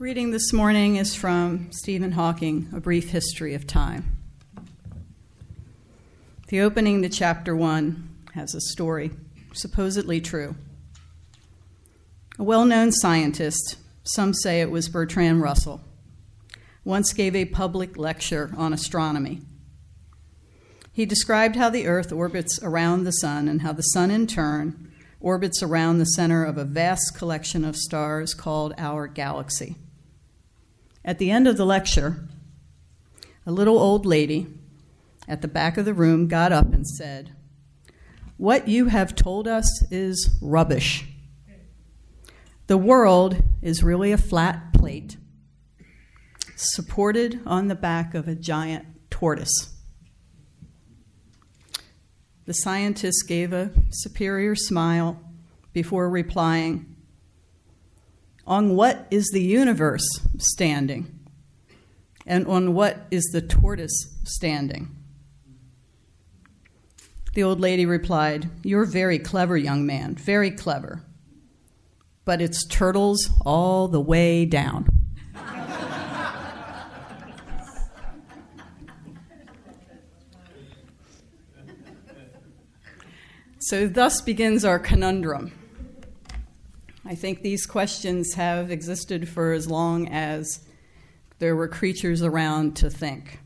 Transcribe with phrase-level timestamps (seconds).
[0.00, 4.16] Reading this morning is from Stephen Hawking, A Brief History of Time.
[6.48, 9.10] The opening to chapter one has a story,
[9.52, 10.56] supposedly true.
[12.38, 15.82] A well known scientist, some say it was Bertrand Russell,
[16.82, 19.42] once gave a public lecture on astronomy.
[20.94, 24.90] He described how the Earth orbits around the Sun and how the Sun, in turn,
[25.20, 29.76] orbits around the center of a vast collection of stars called our galaxy.
[31.04, 32.28] At the end of the lecture,
[33.46, 34.46] a little old lady
[35.26, 37.34] at the back of the room got up and said,
[38.36, 41.06] What you have told us is rubbish.
[42.66, 45.16] The world is really a flat plate
[46.54, 49.74] supported on the back of a giant tortoise.
[52.44, 55.20] The scientist gave a superior smile
[55.72, 56.89] before replying,
[58.50, 60.02] On what is the universe
[60.38, 61.20] standing?
[62.26, 64.90] And on what is the tortoise standing?
[67.34, 71.04] The old lady replied, You're very clever, young man, very clever.
[72.24, 74.88] But it's turtles all the way down.
[83.60, 85.52] So, thus begins our conundrum.
[87.10, 90.60] I think these questions have existed for as long as
[91.40, 93.40] there were creatures around to think.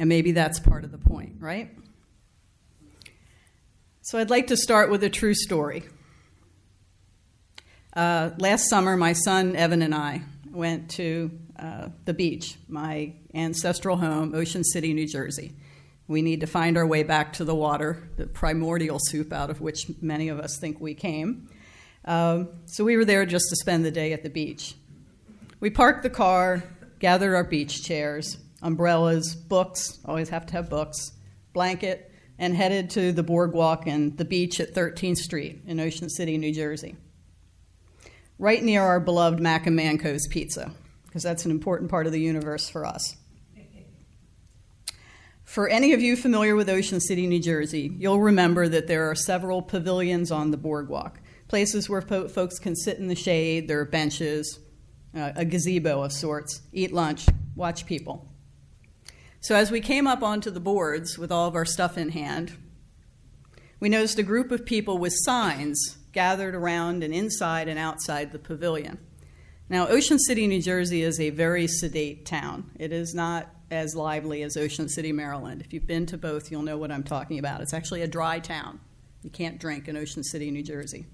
[0.00, 1.70] And maybe that's part of the point, right?
[4.00, 5.82] So, I'd like to start with a true story.
[7.94, 13.98] Uh, last summer, my son Evan and I went to uh, the beach, my ancestral
[13.98, 15.52] home, Ocean City, New Jersey.
[16.06, 19.60] We need to find our way back to the water, the primordial soup out of
[19.60, 21.50] which many of us think we came.
[22.08, 24.74] Um, so we were there just to spend the day at the beach.
[25.60, 26.64] We parked the car,
[27.00, 31.12] gathered our beach chairs, umbrellas, books, always have to have books,
[31.52, 36.38] blanket, and headed to the boardwalk and the beach at 13th Street in Ocean City,
[36.38, 36.96] New Jersey.
[38.38, 40.72] Right near our beloved Mack and Manco's Pizza,
[41.04, 43.16] because that's an important part of the universe for us.
[45.44, 49.14] For any of you familiar with Ocean City, New Jersey, you'll remember that there are
[49.14, 53.84] several pavilions on the boardwalk, places where folks can sit in the shade, there are
[53.84, 54.60] benches,
[55.16, 57.26] uh, a gazebo of sorts, eat lunch,
[57.56, 58.28] watch people.
[59.40, 62.52] So as we came up onto the boards with all of our stuff in hand,
[63.80, 68.38] we noticed a group of people with signs gathered around and inside and outside the
[68.38, 68.98] pavilion.
[69.68, 72.70] Now, Ocean City, New Jersey is a very sedate town.
[72.78, 75.60] It is not as lively as Ocean City, Maryland.
[75.60, 77.60] If you've been to both, you'll know what I'm talking about.
[77.60, 78.80] It's actually a dry town.
[79.22, 81.06] You can't drink in Ocean City, New Jersey.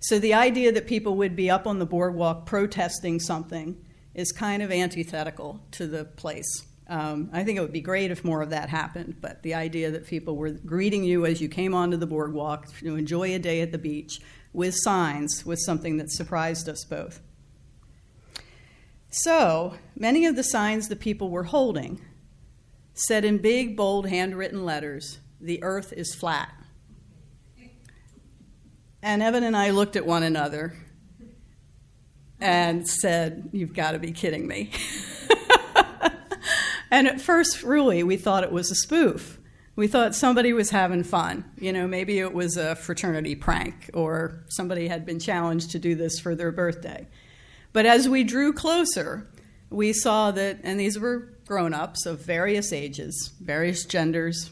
[0.00, 4.62] So the idea that people would be up on the boardwalk protesting something is kind
[4.62, 6.66] of antithetical to the place.
[6.88, 9.90] Um, I think it would be great if more of that happened, but the idea
[9.90, 13.60] that people were greeting you as you came onto the boardwalk to enjoy a day
[13.60, 14.20] at the beach
[14.52, 17.20] with signs was something that surprised us both.
[19.10, 22.00] So, many of the signs the people were holding
[22.94, 26.52] said in big, bold, handwritten letters, The earth is flat.
[29.02, 30.74] And Evan and I looked at one another
[32.40, 34.70] and said, You've got to be kidding me.
[36.90, 39.38] and at first, really, we thought it was a spoof.
[39.76, 41.44] We thought somebody was having fun.
[41.56, 45.94] You know, maybe it was a fraternity prank or somebody had been challenged to do
[45.94, 47.06] this for their birthday.
[47.72, 49.28] But as we drew closer,
[49.70, 54.50] we saw that, and these were grown ups of various ages, various genders.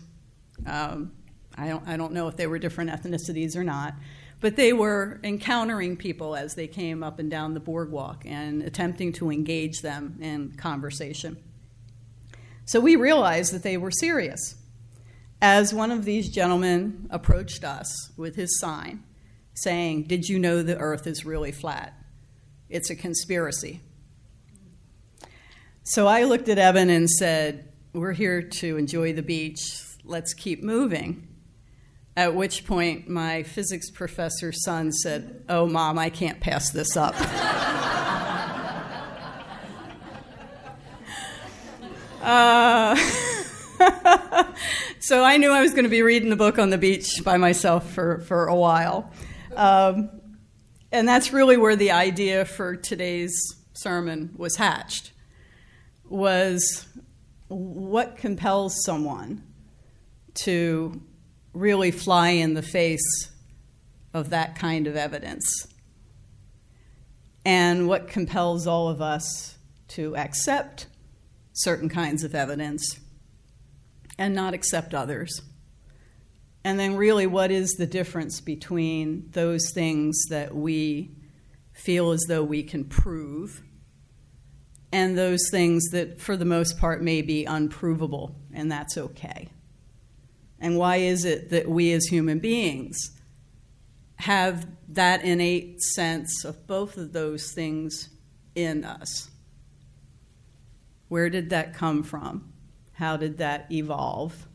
[0.65, 1.13] Um,
[1.57, 3.95] I, don't, I don't know if they were different ethnicities or not,
[4.41, 9.12] but they were encountering people as they came up and down the boardwalk and attempting
[9.14, 11.36] to engage them in conversation.
[12.64, 14.56] So we realized that they were serious.
[15.41, 19.04] As one of these gentlemen approached us with his sign
[19.54, 21.94] saying, Did you know the earth is really flat?
[22.68, 23.80] It's a conspiracy.
[25.82, 29.60] So I looked at Evan and said, We're here to enjoy the beach.
[30.04, 31.28] Let's keep moving.
[32.16, 37.15] At which point, my physics professor's son said, Oh, mom, I can't pass this up.
[42.22, 42.97] uh,
[45.01, 47.36] so I knew I was going to be reading the book on the beach by
[47.36, 49.13] myself for, for a while.
[49.54, 50.09] Um,
[50.91, 53.39] and that's really where the idea for today's
[53.74, 55.13] sermon was hatched
[56.09, 56.86] was
[57.48, 59.42] what compels someone
[60.34, 61.01] to
[61.56, 63.30] really fly in the face
[64.12, 65.66] of that kind of evidence
[67.44, 69.56] and what compels all of us
[69.88, 70.86] to accept
[71.53, 73.00] certain kinds of evidence
[74.18, 75.41] and not accept others.
[76.64, 81.12] And then, really, what is the difference between those things that we
[81.72, 83.62] feel as though we can prove
[84.92, 89.48] and those things that, for the most part, may be unprovable, and that's okay?
[90.60, 93.10] And why is it that we as human beings
[94.16, 98.08] have that innate sense of both of those things
[98.54, 99.30] in us?
[101.08, 102.53] Where did that come from?
[102.94, 104.48] How did that evolve?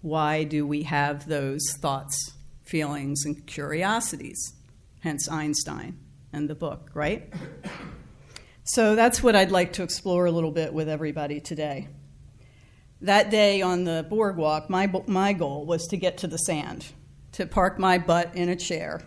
[0.00, 2.32] Why do we have those thoughts,
[2.62, 4.54] feelings, and curiosities?
[5.00, 5.98] Hence Einstein
[6.32, 7.32] and the book, right?
[8.62, 11.88] So that's what I'd like to explore a little bit with everybody today.
[13.00, 16.86] That day on the boardwalk, my, my goal was to get to the sand,
[17.32, 19.02] to park my butt in a chair,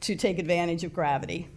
[0.00, 1.48] to take advantage of gravity,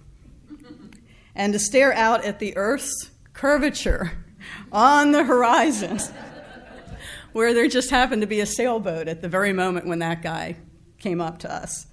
[1.35, 4.11] and to stare out at the Earth's curvature
[4.71, 5.99] on the horizon,
[7.33, 10.55] where there just happened to be a sailboat at the very moment when that guy
[10.99, 11.87] came up to us.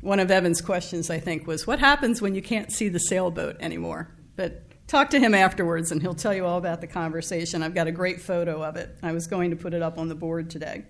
[0.00, 3.56] One of Evan's questions, I think, was what happens when you can't see the sailboat
[3.60, 4.08] anymore?
[4.34, 7.62] But talk to him afterwards and he'll tell you all about the conversation.
[7.62, 8.94] I've got a great photo of it.
[9.02, 10.84] I was going to put it up on the board today.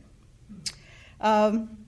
[1.21, 1.79] Um,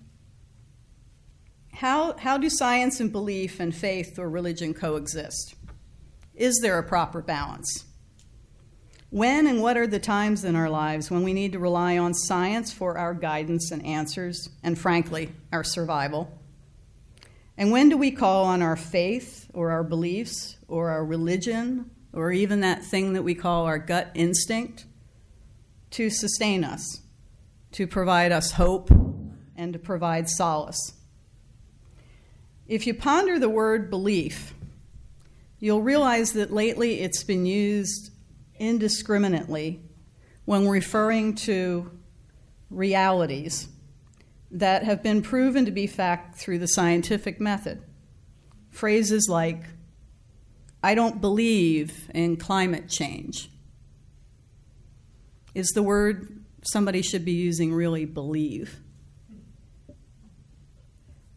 [1.73, 5.57] how, how do science and belief and faith or religion coexist?
[6.37, 7.85] Is there a proper balance?
[9.11, 12.15] When and what are the times in our lives when we need to rely on
[12.15, 16.33] science for our guidance and answers, and frankly, our survival?
[17.57, 22.33] And when do we call on our faith or our beliefs or our religion or
[22.33, 24.87] even that thing that we call our gut instinct,
[25.91, 27.01] to sustain us,
[27.73, 28.91] to provide us hope,
[29.57, 30.95] and to provide solace.
[32.67, 34.55] If you ponder the word belief,
[35.59, 38.11] you'll realize that lately it's been used
[38.59, 39.81] indiscriminately
[40.45, 41.91] when referring to
[42.71, 43.69] realities
[44.51, 47.83] that have been proven to be fact through the scientific method.
[48.71, 49.65] Phrases like,
[50.85, 53.49] I don't believe in climate change.
[55.55, 58.81] Is the word somebody should be using really believe?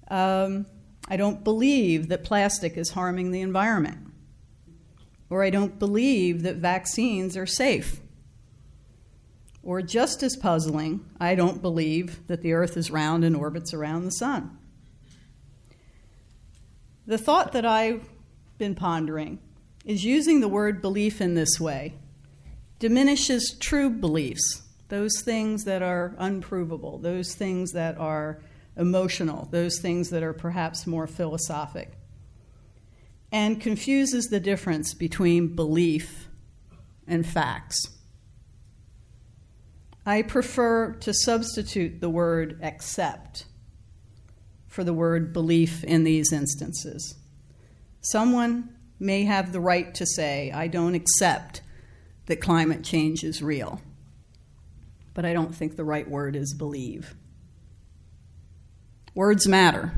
[0.09, 0.65] Um,
[1.07, 4.11] I don't believe that plastic is harming the environment.
[5.29, 8.01] Or I don't believe that vaccines are safe.
[9.63, 14.03] Or just as puzzling, I don't believe that the earth is round and orbits around
[14.03, 14.57] the sun.
[17.05, 18.01] The thought that I
[18.57, 19.39] been pondering
[19.85, 21.93] is using the word belief in this way
[22.79, 28.39] diminishes true beliefs, those things that are unprovable, those things that are
[28.75, 31.93] emotional, those things that are perhaps more philosophic,
[33.31, 36.27] and confuses the difference between belief
[37.07, 37.79] and facts.
[40.05, 43.45] I prefer to substitute the word accept
[44.67, 47.15] for the word belief in these instances.
[48.11, 51.61] Someone may have the right to say, I don't accept
[52.27, 53.81] that climate change is real.
[55.13, 57.15] But I don't think the right word is believe.
[59.13, 59.91] Words matter.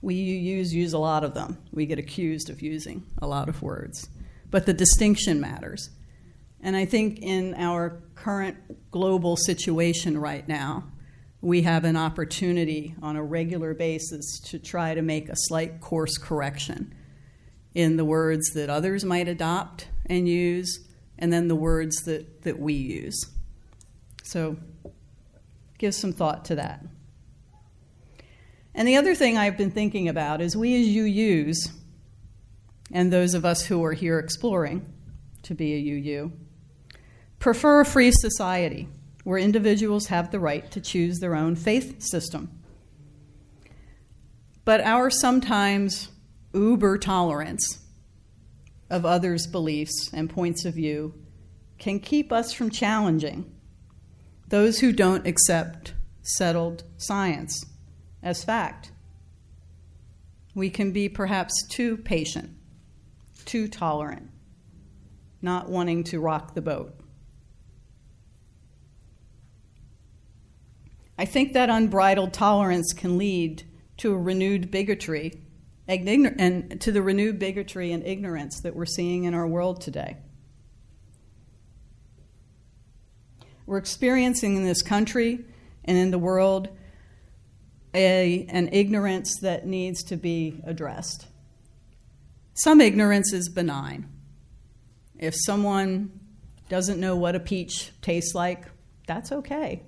[0.00, 1.58] We use use a lot of them.
[1.72, 4.08] We get accused of using a lot of words.
[4.48, 5.90] But the distinction matters.
[6.60, 10.84] And I think in our current global situation right now,
[11.40, 16.16] we have an opportunity on a regular basis to try to make a slight course
[16.16, 16.94] correction
[17.78, 20.80] in the words that others might adopt and use,
[21.16, 23.26] and then the words that, that we use.
[24.24, 24.56] So
[25.78, 26.84] give some thought to that.
[28.74, 31.70] And the other thing I've been thinking about is we as UUs,
[32.90, 34.84] and those of us who are here exploring
[35.44, 36.32] to be a UU,
[37.38, 38.88] prefer a free society
[39.22, 42.50] where individuals have the right to choose their own faith system.
[44.64, 46.08] But our sometimes
[46.52, 47.80] uber tolerance
[48.90, 51.14] of others' beliefs and points of view
[51.78, 53.52] can keep us from challenging
[54.48, 57.66] those who don't accept settled science
[58.22, 58.92] as fact.
[60.54, 62.50] We can be perhaps too patient,
[63.44, 64.30] too tolerant,
[65.42, 66.98] not wanting to rock the boat.
[71.18, 73.64] I think that unbridled tolerance can lead
[73.98, 75.42] to a renewed bigotry
[75.88, 80.18] and to the renewed bigotry and ignorance that we're seeing in our world today.
[83.66, 85.44] We're experiencing in this country
[85.84, 86.68] and in the world
[87.94, 91.26] a, an ignorance that needs to be addressed.
[92.54, 94.08] Some ignorance is benign.
[95.18, 96.20] If someone
[96.68, 98.64] doesn't know what a peach tastes like,
[99.06, 99.82] that's okay.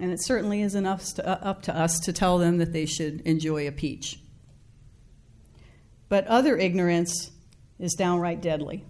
[0.00, 3.66] And it certainly is enough up to us to tell them that they should enjoy
[3.66, 4.20] a peach.
[6.08, 7.30] But other ignorance
[7.78, 8.84] is downright deadly.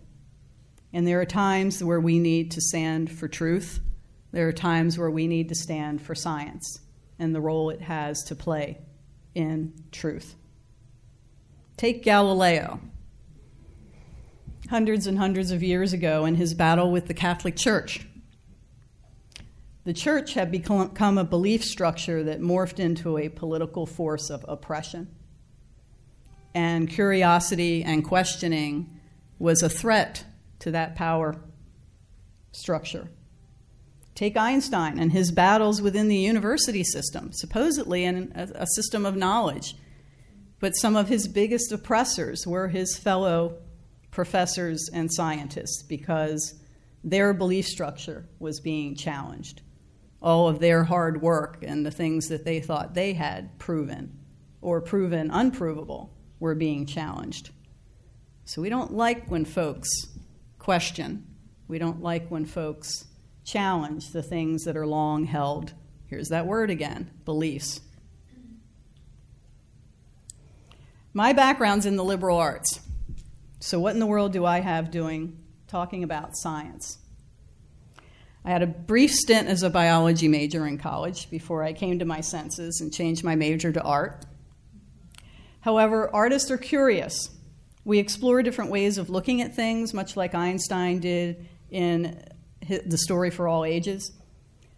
[0.93, 3.81] And there are times where we need to stand for truth.
[4.33, 6.81] There are times where we need to stand for science
[7.19, 8.79] and the role it has to play
[9.35, 10.35] in truth.
[11.77, 12.81] Take Galileo.
[14.71, 18.07] Hundreds and hundreds of years ago, in his battle with the Catholic Church,
[19.85, 25.09] the church had become a belief structure that morphed into a political force of oppression.
[26.59, 28.99] And curiosity and questioning
[29.39, 30.25] was a threat
[30.59, 31.37] to that power
[32.51, 33.09] structure.
[34.17, 39.77] Take Einstein and his battles within the university system, supposedly in a, system of knowledge.
[40.59, 43.59] But some of his biggest oppressors were his fellow
[44.11, 46.57] professors and scientists because
[47.05, 49.63] their belief structure was being challenged.
[50.21, 54.19] All of their hard work and the things that they thought they had proven
[54.61, 57.51] or proven unprovable were being challenged.
[58.45, 59.89] So we don't like when folks
[60.59, 61.27] question.
[61.67, 63.05] We don't like when folks
[63.45, 65.73] challenge the things that are long held.
[66.07, 67.81] Here's that word again beliefs.
[71.13, 72.81] My background's in the liberal arts.
[73.61, 76.99] So, what in the world do I have doing talking about science?
[78.45, 82.05] I had a brief stint as a biology major in college before I came to
[82.05, 84.25] my senses and changed my major to art.
[85.61, 87.31] However, artists are curious.
[87.85, 92.23] We explore different ways of looking at things, much like Einstein did in
[92.69, 94.13] the story for all ages.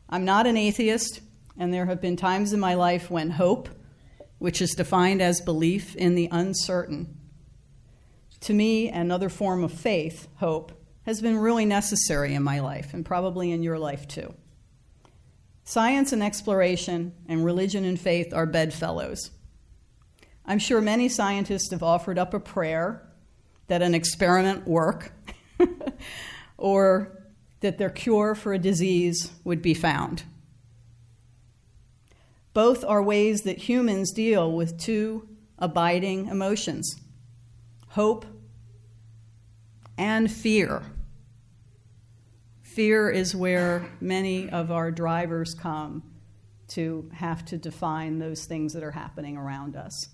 [0.09, 1.21] I'm not an atheist,
[1.59, 3.69] and there have been times in my life when hope,
[4.39, 7.17] which is defined as belief in the uncertain,
[8.41, 10.73] to me, another form of faith, hope,
[11.05, 14.35] has been really necessary in my life, and probably in your life too.
[15.65, 19.31] Science and exploration and religion and faith are bedfellows.
[20.51, 23.09] I'm sure many scientists have offered up a prayer
[23.69, 25.13] that an experiment work
[26.59, 27.23] or
[27.61, 30.25] that their cure for a disease would be found.
[32.53, 36.97] Both are ways that humans deal with two abiding emotions
[37.91, 38.27] hope
[39.97, 40.83] and fear.
[42.63, 46.03] Fear is where many of our drivers come
[46.71, 50.09] to have to define those things that are happening around us.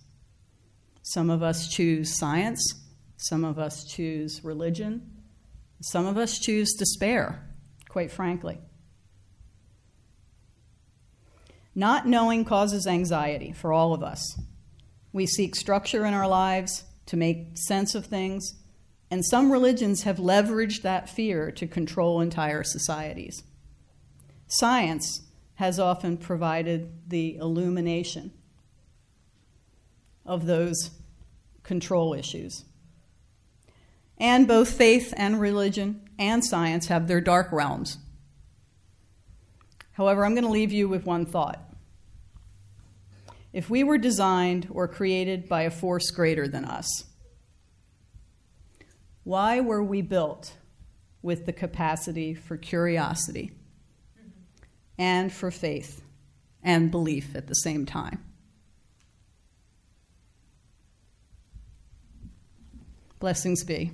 [1.08, 2.60] Some of us choose science,
[3.16, 5.08] some of us choose religion,
[5.80, 7.48] some of us choose despair,
[7.88, 8.58] quite frankly.
[11.76, 14.36] Not knowing causes anxiety for all of us.
[15.12, 18.54] We seek structure in our lives to make sense of things,
[19.08, 23.44] and some religions have leveraged that fear to control entire societies.
[24.48, 25.22] Science
[25.54, 28.32] has often provided the illumination
[30.26, 30.90] of those
[31.62, 32.64] control issues.
[34.18, 37.98] And both faith and religion and science have their dark realms.
[39.92, 41.62] However, I'm going to leave you with one thought.
[43.52, 47.04] If we were designed or created by a force greater than us,
[49.24, 50.52] why were we built
[51.22, 53.52] with the capacity for curiosity
[54.98, 56.02] and for faith
[56.62, 58.22] and belief at the same time?
[63.18, 63.92] Blessings be.